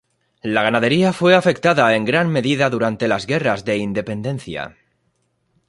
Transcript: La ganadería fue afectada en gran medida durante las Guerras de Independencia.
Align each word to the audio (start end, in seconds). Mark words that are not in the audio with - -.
La 0.41 0.63
ganadería 0.63 1.13
fue 1.13 1.35
afectada 1.35 1.95
en 1.95 2.05
gran 2.05 2.27
medida 2.31 2.71
durante 2.71 3.07
las 3.07 3.27
Guerras 3.27 3.65
de 3.65 3.77
Independencia. 3.77 4.75